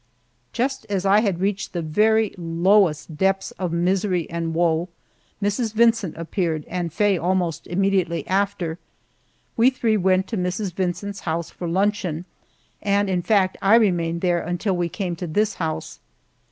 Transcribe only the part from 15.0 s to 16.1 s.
to this house.